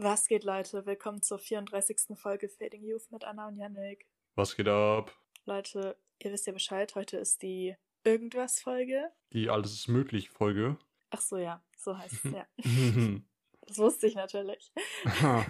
[0.00, 0.86] Was geht, Leute?
[0.86, 2.16] Willkommen zur 34.
[2.16, 4.06] Folge Fading Youth mit Anna und Yannick.
[4.36, 5.12] Was geht ab?
[5.44, 9.10] Leute, ihr wisst ja Bescheid, heute ist die Irgendwas-Folge.
[9.32, 10.78] Die Alles ist möglich Folge.
[11.10, 12.46] Ach so, ja, so heißt es, ja.
[13.66, 14.72] das wusste ich natürlich.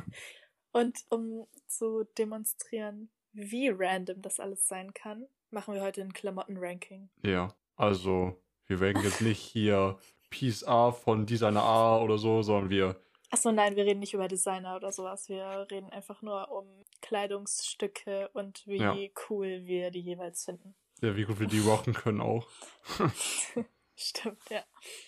[0.73, 7.11] und um zu demonstrieren, wie random das alles sein kann, machen wir heute ein Klamotten-Ranking.
[7.23, 9.99] ja, also wir werden jetzt nicht hier
[10.31, 12.99] Piece A von Designer A oder so, sondern wir,
[13.31, 15.29] Achso, nein, wir reden nicht über Designer oder sowas.
[15.29, 16.67] Wir reden einfach nur um
[17.03, 18.97] Kleidungsstücke und wie Ja.
[19.29, 20.75] cool wir die jeweils finden.
[21.03, 22.49] ja, wie gut wir die rocken können auch.
[23.97, 24.63] Stimmt, ja.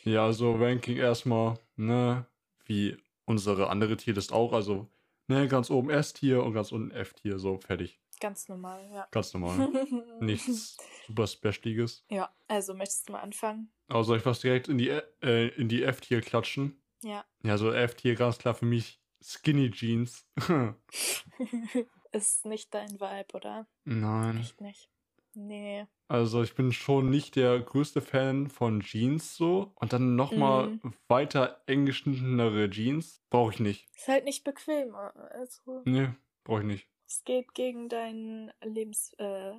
[0.05, 2.27] Ja, also Ranking erstmal, ne,
[2.67, 4.89] wie unsere andere Tierlist auch, also,
[5.29, 8.01] ne, ganz oben S-Tier und ganz unten F-Tier, so, fertig.
[8.21, 9.07] Ganz normal, ja.
[9.13, 9.69] Ganz normal.
[10.21, 12.05] Nichts super Specialiges.
[12.11, 13.73] Ja, also möchtest du mal anfangen?
[13.89, 14.89] Soll ich was direkt in die,
[15.23, 16.80] äh, in die F-Tier klatschen?
[17.03, 17.25] Ja.
[17.43, 20.27] Ja, so F-Tier ganz klar für mich Skinny Jeans.
[22.13, 23.67] Ist nicht dein Vibe, oder?
[23.85, 24.39] Nein.
[24.39, 24.91] Echt nicht.
[25.35, 25.87] Nee.
[26.09, 29.71] Also ich bin schon nicht der größte Fan von Jeans so.
[29.77, 30.95] Und dann nochmal Mhm.
[31.07, 33.23] weiter eng geschnittenere Jeans.
[33.31, 33.89] Brauche ich nicht.
[33.95, 34.95] Ist halt nicht bequem.
[34.97, 36.09] Also, Nee,
[36.43, 36.89] brauche ich nicht.
[37.07, 39.53] es geht gegen dein Lebens, äh,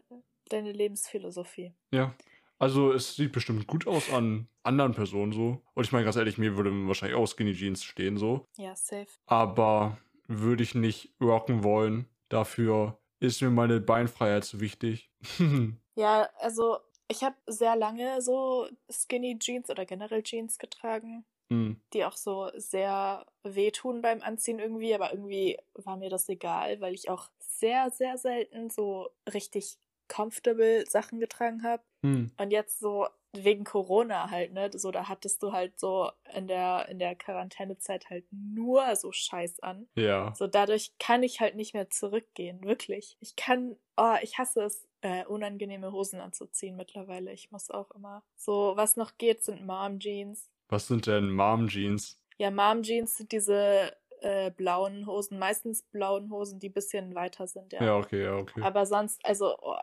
[0.50, 1.74] deine Lebensphilosophie.
[1.92, 2.14] Ja.
[2.62, 5.62] Also es sieht bestimmt gut aus an anderen Personen so.
[5.74, 8.46] Und ich meine ganz ehrlich, mir würde wahrscheinlich auch Skinny Jeans stehen so.
[8.58, 9.08] Ja, safe.
[9.26, 12.08] Aber würde ich nicht rocken wollen.
[12.30, 15.12] Dafür ist mir meine Beinfreiheit zu wichtig.
[15.96, 16.78] Ja, also
[17.10, 21.82] ich habe sehr lange so Skinny Jeans oder generell Jeans getragen, Hm.
[21.94, 26.94] die auch so sehr wehtun beim Anziehen irgendwie, aber irgendwie war mir das egal, weil
[26.94, 29.78] ich auch sehr, sehr selten so richtig
[30.12, 31.84] comfortable Sachen getragen habe.
[32.04, 32.32] Hm.
[32.38, 34.70] Und jetzt so wegen Corona halt, ne?
[34.74, 39.62] So, da hattest du halt so in der, in der Quarantänezeit halt nur so Scheiß
[39.62, 39.88] an.
[39.96, 40.34] Ja.
[40.36, 43.18] So, dadurch kann ich halt nicht mehr zurückgehen, wirklich.
[43.22, 47.32] Ich kann, oh, ich hasse es, äh, unangenehme Hosen anzuziehen mittlerweile.
[47.32, 48.24] Ich muss auch immer.
[48.36, 50.50] So, was noch geht, sind Mom-Jeans.
[50.68, 52.20] Was sind denn Mom-Jeans?
[52.38, 57.84] Ja, Mom-Jeans sind diese äh, blauen Hosen, meistens blauen Hosen, die bisschen weiter sind, ja.
[57.84, 58.62] Ja, okay, ja, okay.
[58.62, 59.76] Aber sonst, also oh,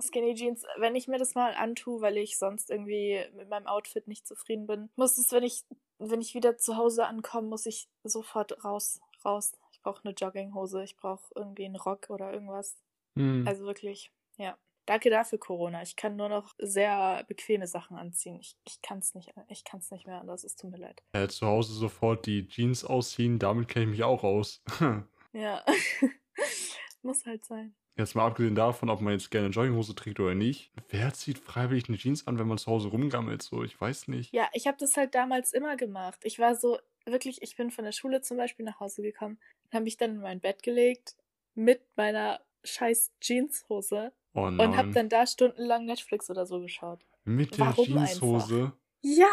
[0.00, 4.08] Skinny Jeans, wenn ich mir das mal antue, weil ich sonst irgendwie mit meinem Outfit
[4.08, 5.64] nicht zufrieden bin, muss es, wenn ich,
[5.98, 9.52] wenn ich wieder zu Hause ankomme, muss ich sofort raus, raus.
[9.72, 12.76] Ich brauche eine Jogginghose, ich brauche irgendwie einen Rock oder irgendwas.
[13.16, 13.46] Hm.
[13.46, 14.56] Also wirklich, ja.
[14.86, 15.82] Danke dafür, Corona.
[15.82, 18.38] Ich kann nur noch sehr bequeme Sachen anziehen.
[18.40, 20.44] Ich, ich kann es nicht, ich nicht mehr anders.
[20.44, 21.02] Es tut mir leid.
[21.12, 24.62] äh, zu Hause sofort die Jeans ausziehen, damit kenne ich mich auch aus.
[25.32, 25.62] Ja.
[27.02, 27.74] muss halt sein.
[27.98, 30.70] Jetzt mal abgesehen davon, ob man jetzt gerne eine Jogginghose trägt oder nicht.
[30.90, 33.42] Wer zieht freiwillig eine Jeans an, wenn man zu Hause rumgammelt?
[33.42, 34.32] So, ich weiß nicht.
[34.34, 36.20] Ja, ich habe das halt damals immer gemacht.
[36.24, 39.38] Ich war so, wirklich, ich bin von der Schule zum Beispiel nach Hause gekommen,
[39.72, 41.16] habe mich dann in mein Bett gelegt
[41.54, 47.00] mit meiner scheiß Jeanshose Oh und habe dann da stundenlang Netflix oder so geschaut.
[47.24, 48.72] Mit der Warum Jeanshose.
[49.00, 49.26] Ja,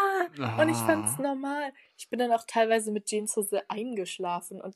[0.62, 1.22] und ich fand's Ah.
[1.22, 1.74] normal.
[1.98, 4.76] Ich bin dann auch teilweise mit Jeanshose eingeschlafen und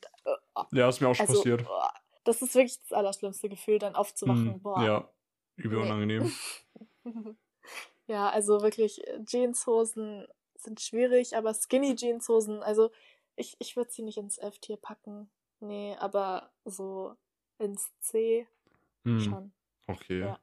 [0.55, 1.65] oh, Ja, ist mir auch schon also, passiert.
[1.69, 1.87] oh,
[2.27, 4.53] das ist wirklich das allerschlimmste Gefühl, dann aufzuwachen.
[4.55, 4.83] Hm, Boah.
[4.83, 5.09] Ja,
[5.55, 5.85] übel Nee.
[5.85, 6.31] unangenehm.
[8.07, 12.91] ja, also wirklich, äh, Jeanshosen sind schwierig, aber Skinny Jeanshosen, also
[13.35, 15.29] ich, ich würde sie nicht ins F-Tier packen.
[15.59, 17.15] Nee, aber so
[17.59, 18.47] ins C
[19.05, 19.53] Hm, schon.
[19.87, 20.19] okay.
[20.19, 20.39] Ja.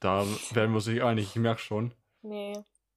[0.00, 1.94] Da werden wir uns nicht einig, ich merke schon.
[2.22, 2.54] Nee,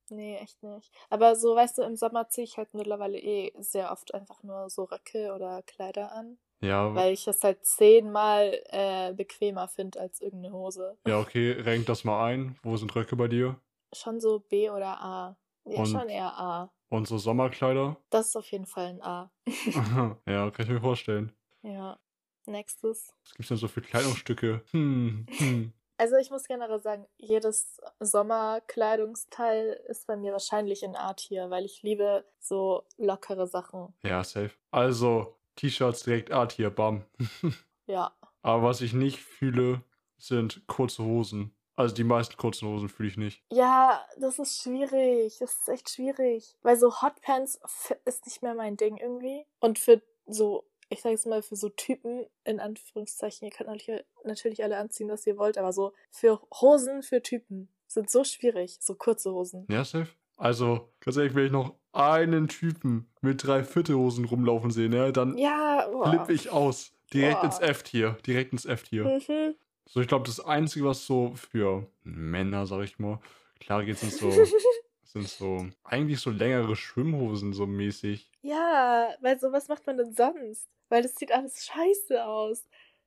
[0.10, 0.92] nee, echt nicht.
[1.10, 4.70] Aber so, weißt du, im Sommer ziehe ich halt mittlerweile eh sehr oft einfach nur
[4.70, 10.22] so Röcke oder Kleider an, Ja, weil ich das halt zehnmal äh, bequemer finde als
[10.22, 10.98] irgendeine Hose.
[11.06, 12.58] ja, okay, rank das mal ein.
[12.64, 13.60] Wo sind Röcke bei dir?
[13.94, 15.38] Schon so B oder A.
[15.66, 16.72] Ja, Und- schon eher A.
[16.90, 17.98] Unsere Sommerkleider?
[18.12, 19.32] Das ist auf jeden Fall ein A.
[20.28, 21.32] ja, kann ich mir vorstellen.
[21.64, 22.00] Ja.
[22.46, 23.12] Nächstes.
[23.24, 24.62] Was gibt's denn so für Kleidungsstücke?
[24.72, 25.74] Hm, hm.
[25.98, 31.82] Also ich muss generell sagen, jedes Sommerkleidungsteil ist bei mir wahrscheinlich in A-Tier, weil ich
[31.84, 33.94] liebe so lockere Sachen.
[34.04, 34.52] Ja, safe.
[34.72, 37.04] Also, T-Shirts direkt Art hier, bam.
[37.88, 38.16] Ja.
[38.42, 39.84] Aber was ich nicht fühle,
[40.18, 41.56] sind kurze Hosen.
[41.76, 43.44] Also die meisten kurzen Hosen fühle ich nicht.
[43.52, 45.38] Ja, das ist schwierig.
[45.40, 46.56] Das ist echt schwierig.
[46.62, 47.60] Weil so Hotpants
[48.06, 49.46] ist nicht mehr mein Ding irgendwie.
[49.60, 54.06] Und für so, ich sag jetzt mal, für so Typen, in Anführungszeichen, ihr könnt natürlich,
[54.24, 58.78] natürlich alle anziehen, was ihr wollt, aber so für Hosen für Typen sind so schwierig.
[58.80, 59.68] So kurze Hosen.
[59.70, 60.10] Ja, safe.
[60.38, 65.38] Also, ganz ehrlich, wenn ich noch einen Typen mit drei Viertelhosen rumlaufen sehe, ne, dann
[65.38, 66.92] Ja, flippe ich aus.
[67.14, 67.46] Direkt Boah.
[67.46, 68.18] ins F-Tier.
[68.26, 69.06] Direkt ins F-Tier.
[69.06, 69.56] Mhm.
[69.88, 73.20] So, ich glaube, das Einzige, was so für Männer, sag ich mal,
[73.60, 74.30] klar geht's ins so,
[75.04, 78.30] sind so eigentlich so längere Schwimmhosen so mäßig.
[78.42, 80.68] Ja, weil so was macht man denn sonst?
[80.90, 82.64] Weil das sieht alles scheiße aus.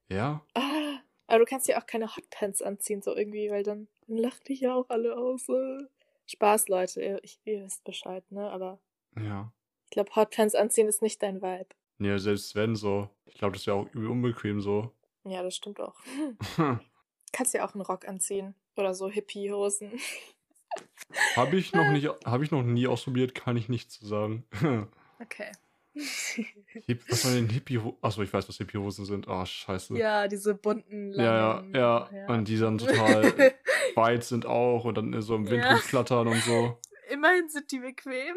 [0.08, 4.17] Ja, Ah, aber du kannst ja auch keine Hotpants anziehen, so irgendwie, weil dann, dann
[4.17, 5.49] lachen dich ja auch alle aus.
[5.49, 5.85] Äh.
[6.28, 8.50] Spaß, Leute, ihr, ich, ihr wisst Bescheid, ne?
[8.50, 8.78] Aber
[9.16, 9.52] ja.
[9.84, 11.69] ich glaube, Hotpants anziehen ist nicht dein Vibe.
[11.98, 13.08] Ja, selbst wenn so.
[13.25, 14.92] Ich glaube, das wäre auch übel unbequem so.
[15.25, 15.96] Ja, das stimmt auch.
[17.32, 18.54] Kannst ja auch einen Rock anziehen.
[18.76, 19.98] Oder so Hippie-Hosen.
[21.34, 24.44] habe ich noch nicht, habe ich noch nie ausprobiert, kann ich nicht zu sagen.
[25.20, 25.50] Okay.
[27.08, 27.81] Was waren denn Hippie?
[28.02, 29.26] Achso, ich weiß, was Hippie-Hosen sind.
[29.29, 29.96] Ah, scheiße.
[29.99, 31.75] ja, diese bunten, ja, ja, langen.
[31.75, 32.26] ja.
[32.29, 33.55] Und die dann total
[33.96, 35.70] weit sind auch und dann so im Wind Ja.
[35.73, 36.79] rumflattern und so.
[37.11, 38.37] Immerhin sind die bequem.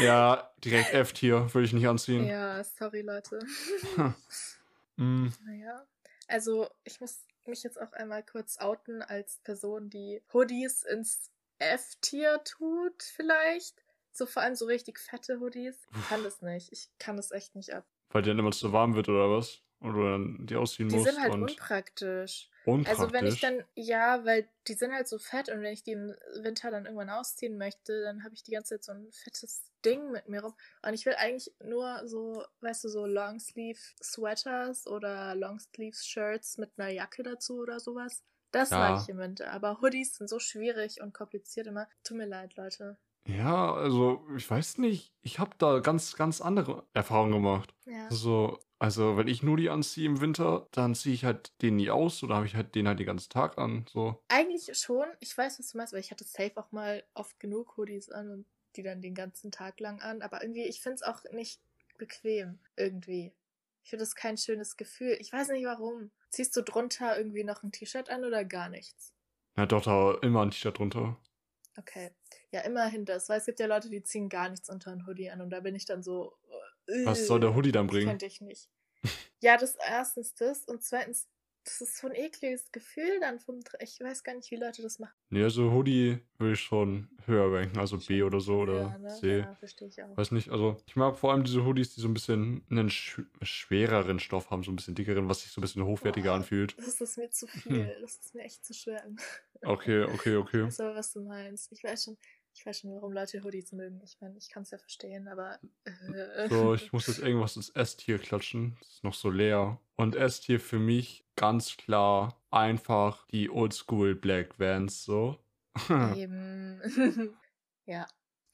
[0.00, 2.26] Ja, direkt F-Tier würde ich nicht anziehen.
[2.26, 3.38] Ja, sorry, Leute.
[4.96, 5.86] Mm, Naja.
[6.26, 12.40] Also, ich muss mich jetzt auch einmal kurz outen als Person, die Hoodies ins F-Tier
[12.44, 13.74] tut, vielleicht.
[14.18, 15.76] So vor allem so richtig fette Hoodies.
[16.00, 16.72] Ich kann das nicht.
[16.72, 17.86] Ich kann das echt nicht ab.
[18.10, 19.62] weil dir dann immer zu warm wird oder was?
[19.80, 21.08] Du dann die ausziehen Die musst.
[21.08, 22.50] sind halt und unpraktisch.
[22.64, 23.00] unpraktisch.
[23.00, 25.92] Also wenn ich dann, ja, weil die sind halt so fett und wenn ich die
[25.92, 26.12] im
[26.42, 30.10] Winter dann irgendwann ausziehen möchte, dann habe ich die ganze Zeit so ein fettes Ding
[30.10, 30.54] mit mir rum.
[30.84, 37.22] Und ich will eigentlich nur so, weißt du, so Longsleeve-Sweaters oder Longsleeve-Shirts mit einer Jacke
[37.22, 38.24] dazu oder sowas.
[38.50, 38.78] Das Ja.
[38.78, 39.52] mag ich im Winter.
[39.52, 41.88] Aber Hoodies sind so schwierig und kompliziert immer.
[42.02, 42.96] Tut mir leid, Leute.
[43.28, 45.12] Ja, also ich weiß nicht.
[45.20, 47.74] Ich habe da ganz, ganz andere Erfahrungen gemacht.
[47.84, 48.10] Ja.
[48.10, 51.90] So, also wenn ich nur die anziehe im Winter, dann ziehe ich halt den nie
[51.90, 53.84] aus oder habe ich halt den halt den ganzen Tag an.
[53.92, 54.22] So.
[54.28, 55.06] Eigentlich schon.
[55.20, 58.30] Ich weiß, was du meinst, weil ich hatte safe auch mal oft genug Hoodies an
[58.30, 58.46] und
[58.76, 60.22] die dann den ganzen Tag lang an.
[60.22, 61.60] Aber irgendwie, ich finde es auch nicht
[61.98, 62.58] bequem.
[62.76, 63.34] Irgendwie.
[63.84, 65.18] Ich finde das kein schönes Gefühl.
[65.20, 66.10] Ich weiß nicht warum.
[66.30, 69.12] Ziehst du drunter irgendwie noch ein T-Shirt an oder gar nichts?
[69.56, 71.18] Ja, doch, da immer ein T-Shirt drunter.
[71.78, 72.10] Okay.
[72.50, 73.28] Ja, immerhin das.
[73.28, 75.60] Weil es gibt ja Leute, die ziehen gar nichts unter ein Hoodie an und da
[75.60, 76.36] bin ich dann so.
[76.86, 78.08] äh, Was soll der Hoodie dann Das bringen?
[78.08, 78.68] könnte ich nicht.
[79.40, 81.28] Ja, das erstens das und zweitens,
[81.68, 83.60] das ist so ein ekliges Gefühl dann vom.
[83.80, 85.12] Ich weiß gar nicht, wie Leute das machen.
[85.28, 89.08] Nee, also Hoodie will ich schon höher ranken, also B oder so oder ja, ne?
[89.08, 89.38] C.
[89.40, 90.16] Ja, verstehe ich auch.
[90.16, 93.20] Weiß nicht, also ich mag vor allem diese Hoodies, die so ein bisschen einen sch
[93.42, 96.36] schwereren Stoff haben, so ein bisschen dickeren, was sich so ein bisschen hochwertiger Boah.
[96.36, 96.76] anfühlt.
[96.78, 97.96] Das ist mir zu viel.
[98.00, 99.04] Das ist mir echt zu schwer.
[99.62, 100.62] Okay, okay, okay.
[100.78, 101.70] aber, was du meinst.
[101.72, 102.16] Ich weiß schon,
[102.54, 104.00] ich weiß schon, warum Leute Hoodies mögen.
[104.04, 105.58] Ich meine, ich kann es ja verstehen, aber.
[105.84, 108.76] Äh, So, ich muss jetzt irgendwas ins S-Tier klatschen.
[108.80, 109.80] Das ist noch so leer.
[109.96, 115.38] Und S-Tier für mich ganz klar einfach die Oldschool Black Vans, so.
[116.16, 116.80] Eben.
[117.86, 118.06] ja.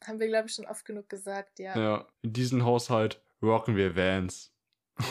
[0.04, 1.78] Haben wir, glaube ich, schon oft genug gesagt, ja.
[1.78, 4.52] ja, in diesem Haushalt rocken wir Vans.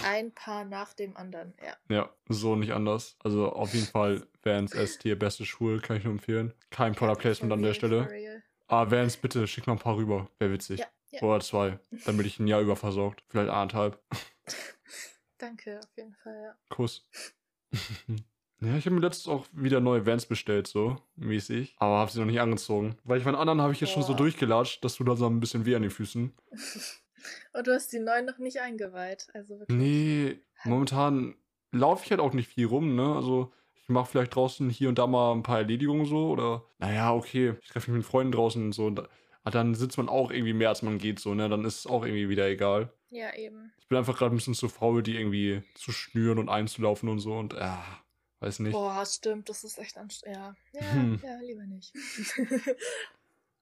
[0.06, 1.76] Ein Paar nach dem anderen, ja.
[1.90, 3.18] Ja, so nicht anders.
[3.20, 6.54] Also auf jeden Fall Vans S-Tier, beste Schuhe, kann ich nur empfehlen.
[6.70, 8.44] Kein Product Placement an der Stelle.
[8.68, 10.30] Ah, Vans, bitte, schick mal ein paar rüber.
[10.40, 10.80] Wäre witzig.
[10.80, 11.22] Ja, ja.
[11.22, 11.80] Oder zwei.
[12.06, 13.24] Dann bin ich ein Jahr überversorgt.
[13.28, 14.00] Vielleicht anderthalb.
[15.38, 16.56] Danke, auf jeden Fall, ja.
[16.70, 17.06] Kuss.
[18.62, 21.76] Ja, ich habe mir letztens auch wieder neue Vans bestellt, so mäßig.
[21.78, 22.98] Aber habe sie noch nicht angezogen.
[23.04, 25.40] Weil ich meine anderen habe ich jetzt schon so durchgelatscht, dass du da so ein
[25.40, 26.34] bisschen weh an den Füßen.
[27.54, 29.28] Und du hast die neuen noch nicht eingeweiht.
[29.34, 29.78] Also wirklich.
[29.78, 31.36] Nee, momentan
[31.72, 33.16] laufe ich halt auch nicht viel rum, ne?
[33.16, 37.14] Also ich mache vielleicht draußen hier und da mal ein paar Erledigungen so oder naja,
[37.14, 38.86] okay, ich treffe mich mit Freunden draußen und so.
[38.86, 39.08] Und
[39.44, 41.50] ah, dann sitzt man auch irgendwie mehr, als man geht, so, ne?
[41.50, 42.94] Dann ist es auch irgendwie wieder egal.
[43.14, 43.72] Ja, eben.
[43.80, 47.20] Ich bin einfach gerade ein bisschen zu faul, die irgendwie zu schnüren und einzulaufen und
[47.20, 47.84] so und ja,
[48.40, 48.74] weiß nicht.
[48.74, 50.58] Boah, stimmt, das ist echt anstrengend.
[50.74, 51.20] Ja, ja, Hm.
[51.24, 51.94] ja, lieber nicht.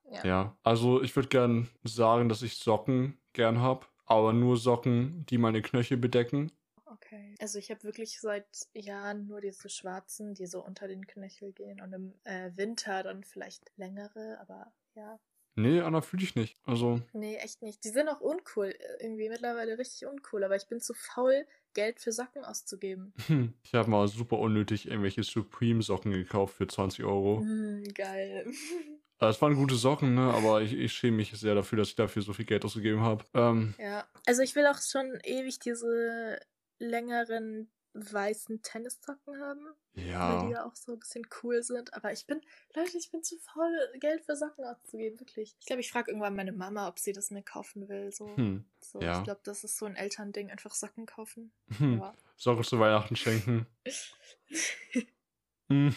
[0.10, 0.26] ja.
[0.26, 5.38] Ja, also ich würde gern sagen, dass ich Socken gern hab, aber nur Socken, die
[5.38, 6.54] meine Knöchel bedecken.
[6.86, 7.36] Okay.
[7.40, 11.82] Also ich habe wirklich seit Jahren nur diese schwarzen, die so unter den Knöchel gehen
[11.82, 15.20] und im äh, Winter dann vielleicht längere, aber ja.
[15.56, 16.58] Nee, Anna fühle ich nicht.
[16.66, 17.84] Also, Nee, echt nicht.
[17.84, 18.68] Die sind auch uncool.
[18.68, 23.14] äh, Irgendwie mittlerweile richtig uncool, aber ich bin zu faul, Geld für Socken auszugeben.
[23.64, 27.42] ich habe mal super unnötig irgendwelche Supreme-Socken gekauft für 20 Euro.
[27.42, 28.46] Mm, geil.
[29.24, 30.34] Es waren gute Socken, ne?
[30.34, 33.24] aber ich, ich schäme mich sehr dafür, dass ich dafür so viel Geld ausgegeben habe.
[33.36, 34.04] Ähm, ja.
[34.26, 36.40] Also ich will auch schon ewig diese
[36.80, 39.66] längeren weißen Tennissocken haben.
[39.94, 40.50] Weil die ja.
[40.50, 41.94] ja auch so ein bisschen cool sind.
[41.94, 42.42] Aber ich bin,
[42.76, 45.56] Leute, ich bin zu faul, Geld für Socken auszugeben, wirklich.
[45.60, 48.12] Ich glaube, ich frage irgendwann meine Mama, ob sie das mir kaufen will.
[48.12, 48.66] So, Hm.
[48.80, 49.18] so ja.
[49.18, 51.52] ich glaube, das ist so ein Elternding, einfach Socken kaufen.
[51.78, 52.00] Hm.
[52.00, 52.16] Ja.
[52.38, 53.68] Socken zu Weihnachten schenken.
[55.70, 55.96] Mhm.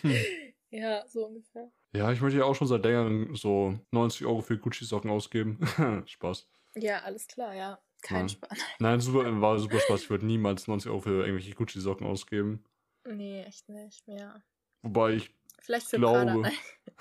[0.71, 1.69] ja, so ungefähr.
[1.93, 5.59] Ja, ich möchte ja auch schon seit längerem so 90 Euro für Gucci-Socken ausgeben.
[6.07, 6.47] Spaß.
[6.77, 7.81] Ja, alles klar, ja.
[8.04, 8.28] Kein Nein.
[8.28, 8.58] Spaß.
[8.78, 10.02] Nein, super, war super Spaß.
[10.02, 12.62] Ich würde niemals 90 Euro für irgendwelche Gucci-Socken ausgeben.
[13.06, 14.42] Nee, echt nicht mehr.
[14.82, 15.30] Wobei ich
[15.61, 16.25] Vielleicht für Prada.
[16.34, 16.50] glaube.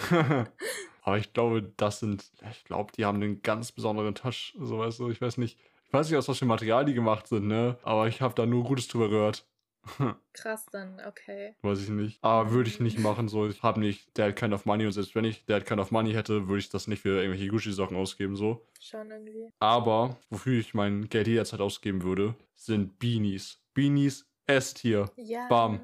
[0.10, 0.48] Nein.
[1.03, 5.00] Aber ich glaube, das sind, ich glaube, die haben einen ganz besonderen Touch, so weißt
[5.00, 7.77] du, ich weiß nicht, ich weiß nicht, aus was für Material die gemacht sind, ne,
[7.83, 9.45] aber ich habe da nur Gutes drüber gehört.
[10.34, 11.56] Krass dann, okay.
[11.62, 12.24] weiß ich nicht.
[12.24, 14.92] Aber würde ich nicht machen, so, ich habe nicht, der hat kind of money und
[14.94, 17.48] selbst wenn ich der hat kind of money hätte, würde ich das nicht für irgendwelche
[17.50, 18.66] Gucci-Socken ausgeben, so.
[18.80, 19.50] Schon irgendwie.
[19.60, 23.60] Aber, wofür ich mein Geld jederzeit ausgeben würde, sind Beanies.
[23.74, 25.10] Beanies S-Tier.
[25.16, 25.48] Ja.
[25.48, 25.80] Bam.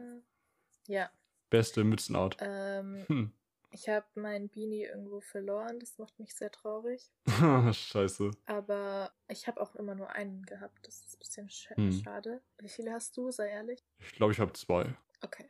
[0.88, 1.10] Ja.
[1.50, 2.38] Beste Mützenart.
[2.40, 3.32] Ähm, Hm.
[3.72, 5.80] Ich habe mein Beanie irgendwo verloren.
[5.80, 7.12] Das macht mich sehr traurig.
[7.74, 8.32] Scheiße.
[8.46, 10.88] Aber ich habe auch immer nur einen gehabt.
[10.88, 11.92] Das ist ein bisschen sch Hm.
[12.04, 12.42] schade.
[12.60, 13.32] Wie viele hast du?
[13.32, 13.84] Sei ehrlich.
[14.00, 14.96] Ich glaube, ich habe zwei.
[15.22, 15.46] Okay.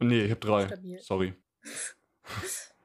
[0.00, 0.66] Nee, ich habe drei.
[0.66, 1.00] Stabil.
[1.00, 1.34] Sorry.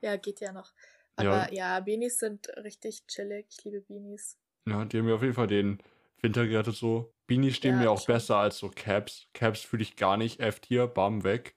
[0.02, 0.74] Ja, geht ja noch.
[1.20, 1.32] Ja.
[1.32, 3.48] Aber ja, Beanies sind richtig chillig.
[3.50, 4.38] Ich liebe Beanies.
[4.68, 5.82] Ja, die haben mir auf jeden Fall den
[6.22, 7.14] Winter gerettet so.
[7.28, 8.14] Beanies stehen Ja, mir auch schon.
[8.14, 9.28] besser als so Caps.
[9.34, 10.40] Caps fühle ich gar nicht.
[10.40, 11.55] F-Tier, bam, weg.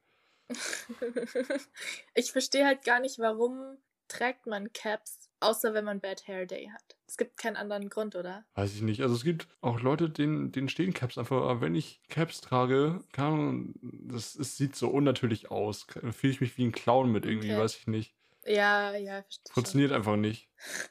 [2.15, 3.79] ich verstehe halt gar nicht, warum
[4.09, 6.97] trägt man Caps, außer wenn man Bad Hair Day hat.
[7.07, 8.45] Es gibt keinen anderen Grund, oder?
[8.55, 9.03] Weiß ich nicht.
[9.03, 11.43] Also es gibt auch Leute, denen, denen stehen Caps einfach.
[11.43, 15.87] Aber wenn ich Caps trage, Ahnung, das, es sieht so unnatürlich aus.
[16.13, 17.61] Fühle ich mich wie ein Clown mit irgendwie, Okay.
[17.61, 18.15] weiß ich nicht.
[18.45, 19.43] Ja, ja, verstehe.
[19.47, 19.55] schon.
[19.55, 20.49] Funktioniert einfach nicht.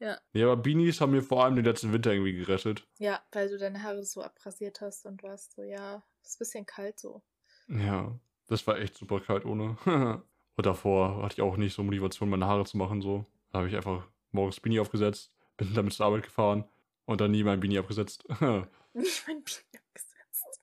[0.00, 0.20] Ja.
[0.32, 2.86] Nee, aber Beanies haben mir vor allem den letzten Winter irgendwie gerettet.
[2.98, 6.66] Ja, weil du deine Haare so abrasiert hast und warst so, ja, ist ein bisschen
[6.66, 7.22] kalt so.
[7.68, 9.76] Ja, das war echt super kalt ohne.
[10.56, 13.02] Und davor hatte ich auch nicht so Motivation, meine Haare zu machen.
[13.02, 13.26] So.
[13.50, 16.64] Da habe ich einfach morgens Beanie aufgesetzt, bin damit zur Arbeit gefahren
[17.06, 18.24] und dann nie mein Beanie abgesetzt.
[18.94, 20.60] Nicht mein Beanie abgesetzt.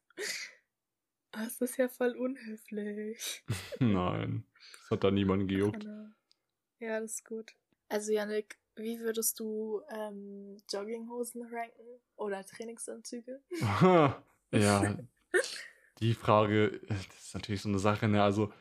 [1.31, 3.43] Das ist ja voll unhöflich.
[3.79, 4.45] Nein,
[4.81, 5.85] das hat da niemanden gejuckt.
[6.79, 7.53] Ja, das ist gut.
[7.89, 13.41] Also, Yannick, wie würdest du ähm, Jogginghosen ranken oder Trainingsanzüge?
[14.51, 14.97] ja,
[16.01, 18.07] die Frage, das ist natürlich so eine Sache.
[18.07, 18.21] Ne?
[18.23, 18.51] Also,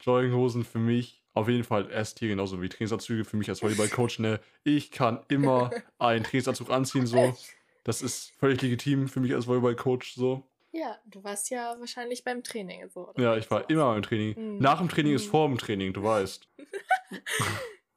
[0.00, 4.18] Jogginghosen für mich auf jeden Fall S-Tier, genauso wie Trainingsanzüge für mich als Volleyball-Coach.
[4.18, 4.40] Ne?
[4.64, 7.36] Ich kann immer einen Trainingsanzug anziehen, so.
[7.84, 10.46] Das ist völlig legitim für mich als Volleyball-Coach, so.
[10.72, 13.08] Ja, du warst ja wahrscheinlich beim Training so.
[13.08, 13.20] oder?
[13.22, 14.34] Ja, ich war immer im Training.
[14.54, 14.58] Mhm.
[14.58, 15.30] Nach dem Training ist Mhm.
[15.30, 16.48] vor dem Training, du weißt.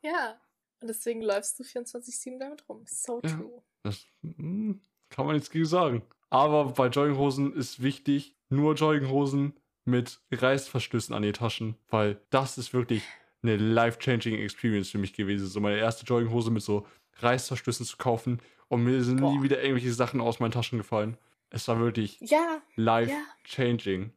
[0.02, 0.40] Ja,
[0.82, 2.84] und deswegen läufst du 24-7 damit rum.
[2.86, 3.30] So Ja.
[3.30, 3.64] true.
[3.84, 6.02] Das hm, kann man nichts gegen sagen.
[6.34, 9.54] Aber bei Jogginghosen ist wichtig, nur Jogginghosen
[9.86, 13.04] mit Reißverschlüssen an die Taschen, weil das ist wirklich
[13.44, 15.46] eine life-changing Experience für mich gewesen.
[15.46, 16.88] So meine erste Jogginghose mit so
[17.18, 19.44] Reißverschlüssen zu kaufen und mir sind nie Boah.
[19.44, 21.18] wieder irgendwelche Sachen aus meinen Taschen gefallen.
[21.52, 24.12] Es war wirklich Ja, life-changing.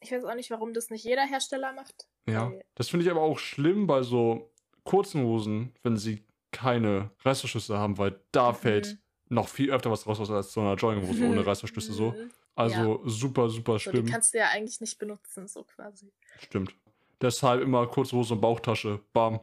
[0.00, 2.08] ich weiß auch nicht, warum das nicht jeder Hersteller macht.
[2.26, 4.50] Ja, das finde ich aber auch schlimm bei so
[4.84, 8.56] kurzen Hosen, wenn sie keine Reißverschlüsse haben, weil da Mhm.
[8.56, 12.12] fällt noch viel öfter was raus als so einer Jogginghose ohne Reißverschlüsse so.
[12.12, 12.30] Mhm.
[12.54, 14.06] Also super, super So, die schlimm.
[14.06, 16.10] kannst du ja eigentlich nicht benutzen, so quasi.
[16.38, 16.74] Stimmt.
[17.20, 19.40] Deshalb immer kurze Hose und Bauchtasche, bam.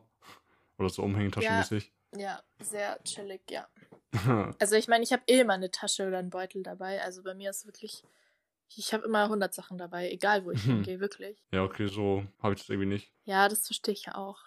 [0.79, 1.91] Oder so umhängetaschenmäßig.
[2.17, 3.67] Ja, sehr chillig, ja.
[4.59, 7.01] Also ich meine, ich habe eh immer eine Tasche oder einen Beutel dabei.
[7.01, 8.03] Also bei mir ist wirklich,
[8.75, 10.71] ich habe immer 100 Sachen dabei, egal wo ich Mhm.
[10.85, 11.43] hingehe, wirklich.
[11.51, 13.11] ja, okay, so habe ich das irgendwie nicht.
[13.25, 14.39] Ja, das verstehe ich ja auch.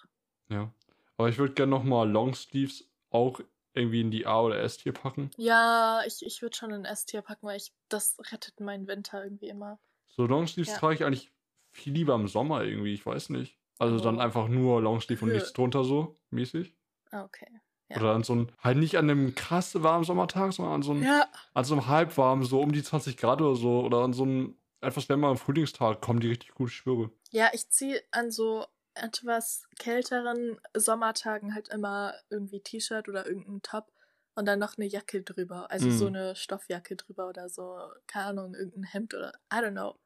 [0.48, 0.72] Ja.
[1.16, 3.40] Aber ich würde gerne nochmal Longsleeves auch
[3.76, 5.30] irgendwie in die A- oder S-Tier packen.
[5.36, 9.48] Ja, ich, ich würde schon ein S-Tier packen, weil ich, das rettet meinen Winter irgendwie
[9.48, 9.78] immer.
[10.08, 10.78] So Longsleeves Ja.
[10.78, 11.32] trage ich eigentlich
[11.72, 13.58] viel lieber im Sommer irgendwie, ich weiß nicht.
[13.78, 14.20] Also dann Oh.
[14.20, 16.74] einfach nur Longsleeve und nichts drunter so, mäßig.
[17.10, 17.46] Ah, okay.
[17.88, 17.98] Ja.
[17.98, 21.04] Oder an so einem, halt nicht an einem krass warmen Sommertag, sondern an so einem,
[21.04, 23.80] Ja, an so einem halbwarmen, so um die 20 Grad oder so.
[23.84, 27.10] Oder an so einem etwas wärmeren Frühlingstag kommen die richtig gut, ich schwöre.
[27.30, 28.66] ja, ich ziehe an so
[28.96, 33.92] etwas kälteren Sommertagen halt immer irgendwie T-Shirt oder irgendeinen Top
[34.34, 35.70] und dann noch eine Jacke drüber.
[35.70, 35.98] Also Mhm.
[35.98, 39.98] so eine Stoffjacke drüber oder so, keine Ahnung, irgendein Hemd oder I don't know.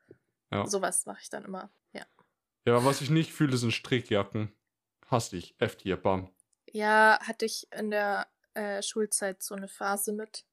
[0.52, 0.66] Ja.
[0.66, 1.70] Sowas mache ich dann immer.
[1.92, 2.04] Ja.
[2.66, 4.52] Ja, aber was ich nicht fühle, sind Strickjacken.
[5.06, 5.54] Hasse ich.
[5.58, 6.32] F-Tier, bam.
[6.72, 10.44] Ja, hatte ich in der äh, Schulzeit so eine Phase mit,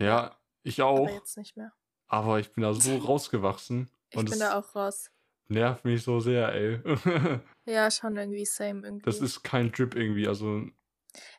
[0.00, 0.98] Ja, ich auch.
[1.06, 1.72] aber jetzt nicht mehr.
[2.08, 3.90] Aber ich bin da so rausgewachsen.
[4.10, 5.10] Ich bin da auch raus.
[5.48, 6.80] Nervt mich so sehr, ey.
[7.68, 9.04] Ja, schon irgendwie same irgendwie.
[9.04, 10.28] das ist kein Drip irgendwie.
[10.28, 10.62] Also,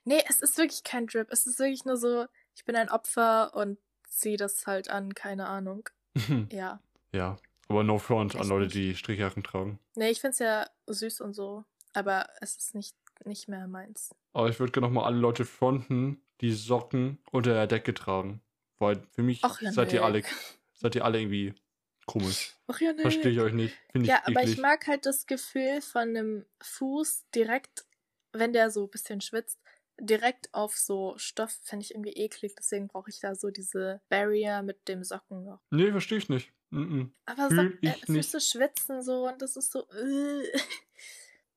[0.03, 1.27] Nee, es ist wirklich kein Drip.
[1.31, 3.77] Es ist wirklich nur so, ich bin ein Opfer und
[4.09, 5.89] zieh das halt an, keine Ahnung.
[6.51, 6.81] Ja.
[7.11, 7.37] ja.
[7.69, 9.79] Aber no front an Echt Leute, die Strickjacken tragen.
[9.95, 12.95] Nee, ich find's ja süß und so, aber es ist nicht,
[13.25, 14.15] nicht mehr meins.
[14.33, 18.41] Aber ich würde gerne nochmal alle Leute fronten, die Socken unter der Decke tragen.
[18.79, 20.23] Weil für mich ja, seid ihr alle,
[20.73, 21.53] seid ihr alle irgendwie
[22.07, 22.55] komisch.
[22.67, 23.03] Ach ja, nee.
[23.03, 23.75] Verstehe ich euch nicht.
[23.91, 24.53] Finde ich Ja, aber eklig.
[24.55, 27.85] ich mag halt das Gefühl von einem Fuß direkt,
[28.31, 29.59] wenn der so ein bisschen schwitzt,
[29.99, 34.61] direkt auf so Stoff fände ich irgendwie eklig, deswegen brauche ich da so diese Barrier
[34.63, 35.59] mit dem Socken noch.
[35.71, 36.51] Nee, verstehe ich nicht.
[36.69, 37.13] Mhm.
[37.25, 38.31] Aber Fühl Sock, äh, ich nicht.
[38.31, 39.87] Füße schwitzen so und das ist so.
[39.91, 40.43] Äh.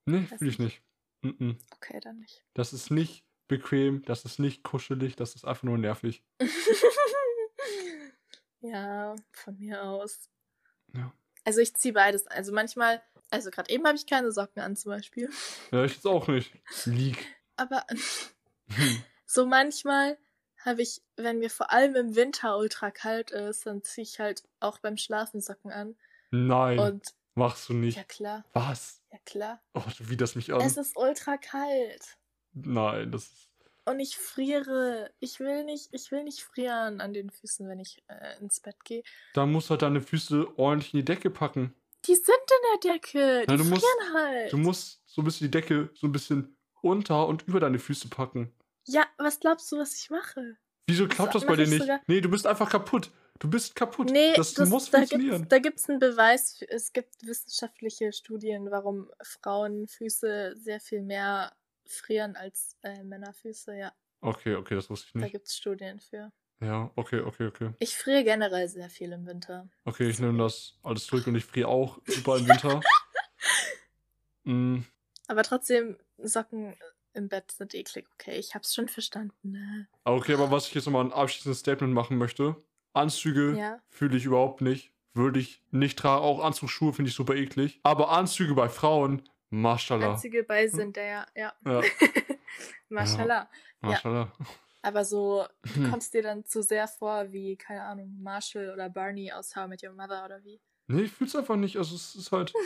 [0.07, 0.83] Nee, fühle ich nicht.
[1.23, 1.59] Mhm.
[1.77, 2.43] Okay, dann nicht.
[2.55, 6.25] Das ist nicht bequem, das ist nicht kuschelig, das ist einfach nur nervig.
[8.61, 10.31] ja, von mir aus.
[10.95, 11.13] Ja.
[11.45, 12.27] Also ich ziehe beides.
[12.27, 15.31] Also manchmal, also gerade eben habe ich keine Socken an zum Beispiel.
[15.71, 16.53] Ja, ich jetzt auch nicht.
[16.85, 17.27] Leak.
[17.57, 17.85] Aber
[18.69, 19.03] Hm.
[19.27, 20.19] so manchmal
[20.65, 24.43] habe ich, wenn mir vor allem im Winter ultra kalt ist, dann ziehe ich halt
[24.61, 25.97] auch beim Schlafen Socken an.
[26.31, 27.97] Nein, Und machst du nicht.
[27.97, 29.01] ja klar, Was?
[29.11, 29.63] ja klar.
[29.75, 30.61] Oh, du widerst mich an.
[30.61, 32.19] Es ist ultra kalt.
[32.53, 33.50] Nein, das ist.
[33.87, 35.11] Und ich friere.
[35.21, 38.77] Ich will nicht, ich will nicht frieren an den Füßen, wenn ich äh, ins Bett
[38.85, 39.03] gehe.
[39.35, 41.75] Da musst du halt deine Füße ordentlich in die Decke packen.
[42.07, 43.47] Die sind in der Decke.
[43.47, 44.53] Die Ja, du musst- frieren halt.
[44.53, 48.09] Du musst so ein bisschen die Decke so ein bisschen unter und über deine Füße
[48.09, 48.53] packen.
[48.87, 50.57] ja, was glaubst du, was ich mache?
[50.87, 51.81] Wieso klappt Das das bei dir ich nicht?
[51.83, 53.11] sogar- Nee, du bist einfach kaputt.
[53.39, 54.11] Du bist kaputt.
[54.11, 55.37] Nee, das, muss da funktionieren.
[55.43, 56.59] Gibt's, da gibt es einen Beweis.
[56.59, 61.53] Für, es gibt wissenschaftliche Studien, warum Frauenfüße sehr viel mehr
[61.93, 63.77] frieren als äh, Männerfüße.
[63.77, 63.93] Ja,
[64.23, 65.33] Okay, okay, das wusste ich da nicht.
[65.33, 66.31] gibt es Studien für.
[66.63, 67.71] Ja, okay, okay, okay.
[67.79, 69.67] Ich friere generell sehr viel im Winter.
[69.87, 72.81] Okay, ich nehme das alles zurück und ich friere auch super im Winter.
[74.45, 74.81] mm,
[75.29, 76.77] Aber trotzdem, Socken
[77.15, 78.07] im Bett sind eklig.
[78.15, 79.53] Okay, ich hab's schon verstanden.
[79.53, 79.89] Ne?
[80.05, 82.57] okay, aber was ich jetzt nochmal ein abschließendes Statement machen möchte.
[82.93, 83.81] Anzüge Ja.
[83.89, 84.93] fühle ich überhaupt nicht.
[85.15, 86.23] Würde ich nicht tragen.
[86.25, 87.81] Auch Anzugsschuhe finde ich super eklig.
[87.85, 90.13] Aber Anzüge bei Frauen, Maschallah.
[90.13, 91.27] Einzige bei sind der ja.
[91.35, 91.53] ja.
[91.65, 91.83] Ja,
[92.89, 93.49] Mashallah.
[93.81, 94.33] Maschallah.
[94.83, 95.91] Aber so, du Hm.
[95.91, 99.69] kommst dir dann zu sehr vor wie, keine Ahnung, Marshall oder Barney aus How I
[99.69, 100.61] Met Your Mother oder wie?
[100.87, 101.77] Nee, ich fühle es einfach nicht.
[101.77, 102.53] Also es ist halt.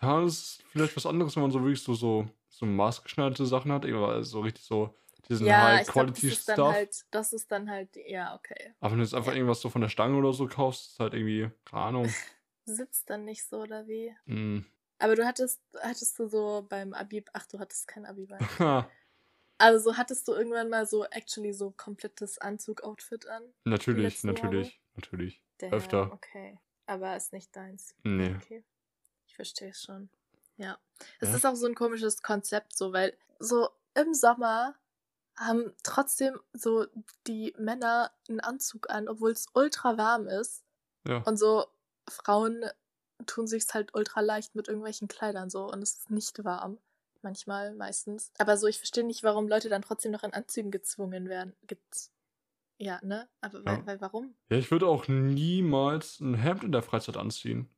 [0.00, 3.70] Ja, es ist vielleicht was anderes, wenn man so wirklich so, so, so maßgeschneiderte Sachen
[3.70, 3.86] hat.
[3.86, 4.92] Aber so richtig so
[5.28, 6.74] diesen ja, ich glaube, das ist dann High-Quality-Stuff.
[6.74, 8.74] halt, das ist dann halt, ja, okay.
[8.80, 9.36] Aber wenn du jetzt einfach Ja.
[9.36, 12.12] irgendwas so von der Stange oder so kaufst, ist halt irgendwie, keine Ahnung.
[12.64, 14.12] Sitzt dann nicht so oder wie?
[14.26, 14.64] mm.
[15.02, 18.38] Aber du hattest, hattest du so beim Abi, ach, du hattest kein Abi bei.
[19.58, 23.42] Also so hattest du irgendwann mal so actually so komplettes Anzug-Outfit an?
[23.62, 24.42] natürlich, letzten Jahre?
[24.42, 25.42] natürlich, natürlich.
[25.58, 26.12] Damn, Öfter.
[26.12, 26.58] Okay.
[26.86, 27.94] Aber ist nicht deins.
[28.02, 28.34] Nee.
[28.42, 28.64] Okay.
[29.26, 30.08] Ich verstehe es schon.
[30.56, 30.78] Ja.
[31.20, 31.36] Es Ja.
[31.36, 34.74] ist auch so ein komisches Konzept, so, weil so im Sommer
[35.36, 36.86] haben trotzdem so
[37.28, 40.64] die Männer einen Anzug an, obwohl es ultra warm ist.
[41.06, 41.18] Ja.
[41.18, 41.66] Und so
[42.08, 42.64] Frauen
[43.26, 46.78] tun sich's halt ultra leicht mit irgendwelchen Kleidern so und es ist nicht warm.
[47.22, 48.32] Manchmal, meistens.
[48.38, 51.54] Aber so, ich verstehe nicht, warum Leute dann trotzdem noch in Anzügen gezwungen werden.
[51.66, 52.10] Gez
[52.78, 53.28] ja, ne?
[53.40, 53.86] Aber weil, Ja.
[53.86, 54.34] weil warum?
[54.50, 57.68] Ja, ich würde auch niemals ein Hemd in der Freizeit anziehen.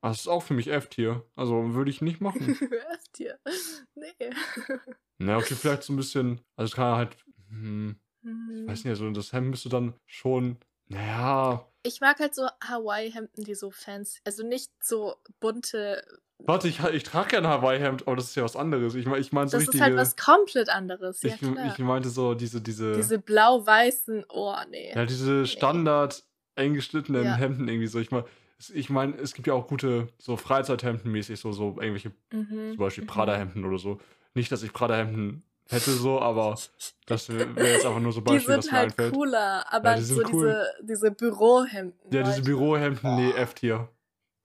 [0.00, 1.26] Das ist auch für mich F-Tier.
[1.34, 2.40] Also würde ich nicht machen.
[2.88, 3.38] Erst hier.
[3.96, 4.12] Nee.
[5.18, 6.40] Na, okay, vielleicht so ein bisschen.
[6.56, 7.16] Also es kann halt.
[7.48, 10.58] Hm, ich weiß nicht, also das Hemd müsste dann schon.
[10.88, 11.66] Naja.
[11.82, 16.02] Ich mag halt so Hawaii-Hemden, die so fancy, also nicht so bunte.
[16.38, 18.94] Warte, ich, ich trage ja ein Hawaii-Hemd, aber das ist ja was anderes.
[18.94, 19.78] Ich meine, ich mein, so Das richtige.
[19.78, 21.22] ist halt was komplett anderes.
[21.22, 22.92] Ja, ich, ich meinte so diese, diese.
[22.94, 24.92] Diese blau-weißen, oh, nee.
[24.94, 26.24] Ja, diese Standard
[26.56, 27.34] eng geschnittenen Ja.
[27.36, 27.98] Hemden irgendwie so.
[27.98, 28.24] Ich meine,
[28.72, 32.70] ich mein, es gibt ja auch gute so Freizeit-Hemden mäßig, so, so irgendwelche, Mhm.
[32.70, 33.08] zum Beispiel mhm.
[33.08, 34.00] Prada-Hemden oder so.
[34.34, 36.58] Nicht, dass ich Prada-Hemden hätte so, aber
[37.06, 39.14] das wäre wär jetzt einfach nur so ein Die Beispiel, das sind mir halt einfällt.
[39.14, 40.66] cooler, aber Ja, die sind so cool.
[40.80, 42.12] diese, diese Bürohemden.
[42.12, 43.30] Ja, diese Bürohemden, nee.
[43.32, 43.88] F-Tier.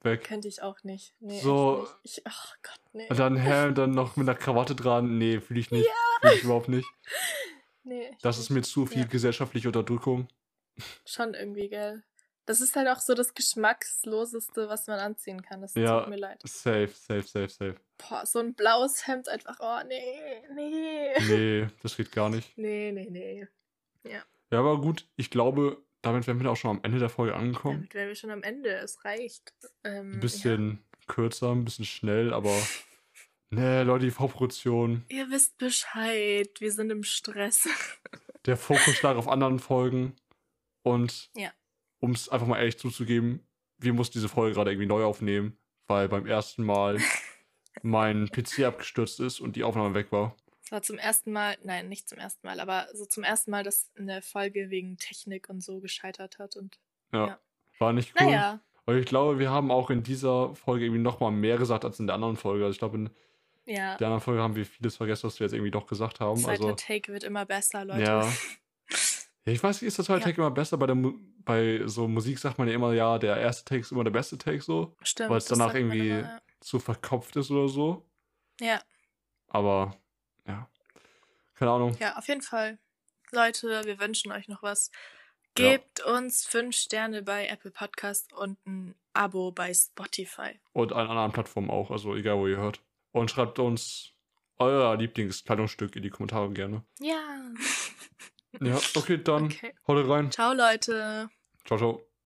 [0.01, 0.23] Weg.
[0.23, 1.13] Könnte ich auch nicht.
[1.19, 2.17] Nee, So- nicht.
[2.19, 3.07] Ich, ach Gott, nee.
[3.09, 5.17] Und dann Hemd, dann noch mit einer Krawatte dran.
[5.17, 5.89] Nee, fühle ich nicht.
[6.21, 6.87] Fühle ich überhaupt nicht.
[7.83, 9.07] nee, Das ist mir zu viel Ja.
[9.07, 10.29] gesellschaftliche Unterdrückung.
[11.05, 12.01] Schon irgendwie, gell.
[12.49, 15.61] Das ist halt auch so das Geschmacksloseste, was man anziehen kann.
[15.61, 15.99] Das Ja.
[15.99, 16.41] tut mir leid.
[16.45, 17.75] Safe, safe, safe, safe.
[17.99, 21.13] Boah, so ein blaues Hemd einfach, oh, nee, nee.
[21.27, 22.51] Nee, das geht gar nicht.
[22.57, 23.47] Nee, nee, nee.
[24.03, 27.81] Ja, aber gut, ich glaube, damit wären wir auch schon am Ende der Folge angekommen.
[27.81, 28.69] Damit wären wir schon am Ende.
[28.77, 29.53] Es reicht.
[29.83, 32.49] Ähm, Ein bisschen kürzer, ein bisschen schnell, aber.
[33.51, 35.17] Nee, Leute, die Vorproduktion, Ja.
[35.23, 36.49] Ihr wisst Bescheid.
[36.59, 37.67] Wir sind im Stress.
[38.45, 40.15] der Fokus lag auf anderen Folgen.
[40.83, 41.51] Und Ja.
[41.99, 43.45] Um es einfach mal ehrlich zuzugeben,
[43.77, 45.57] wir mussten diese Folge gerade irgendwie neu aufnehmen,
[45.87, 46.97] weil beim ersten Mal
[47.81, 50.35] mein PC abgestürzt ist und die Aufnahme weg war.
[50.63, 53.63] Es war zum ersten Mal, nein, nicht zum ersten Mal, aber so zum ersten Mal,
[53.63, 56.55] dass eine Folge wegen Technik und so gescheitert hat.
[56.55, 56.79] Und
[57.11, 57.27] Ja.
[57.27, 57.39] Ja.
[57.79, 58.27] War nicht cool.
[58.27, 61.99] naja, Aber ich glaube, wir haben auch in dieser Folge irgendwie nochmal mehr gesagt als
[61.99, 62.65] in der anderen Folge.
[62.65, 63.09] Also ich glaube, in
[63.65, 63.95] ja.
[63.95, 66.37] der anderen Folge haben wir vieles vergessen, was wir jetzt irgendwie doch gesagt haben.
[66.37, 68.03] Zweiter Also, Take wird immer besser, Leute.
[68.03, 68.31] Ja.
[69.49, 70.25] ja, ich weiß nicht, ist der zweite Ja.
[70.27, 70.77] Take immer besser?
[70.77, 71.13] Bei, der Mu
[71.45, 74.37] bei so Musik sagt man ja immer, ja, der erste Take ist immer der beste
[74.37, 74.95] Take so.
[75.03, 75.29] Stimmt.
[75.31, 78.05] Weil es das danach irgendwie- immer, Zu verkopft ist oder so.
[78.59, 78.81] Ja.
[79.47, 79.95] Aber,
[80.47, 80.69] ja.
[81.55, 81.95] Keine Ahnung.
[81.99, 82.77] Ja, auf jeden Fall.
[83.31, 84.91] Leute, wir wünschen euch noch was.
[85.55, 90.59] Gebt uns fünf Sterne bei Apple Podcast und ein Abo bei Spotify.
[90.73, 92.81] Und an anderen Plattformen auch, also egal wo ihr hört.
[93.11, 94.11] Und schreibt uns
[94.57, 96.83] euer Lieblingskleidungsstück in die Kommentare gerne.
[96.99, 97.19] Ja.
[98.61, 99.73] Ja, okay, dann Okay.
[99.87, 100.31] haut rein.
[100.31, 101.29] Ciao, Leute.
[101.65, 102.08] Ciao, ciao.